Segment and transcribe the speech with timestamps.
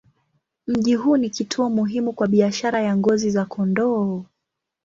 [0.67, 4.25] Mji huu ni kituo muhimu kwa biashara ya ngozi za kondoo.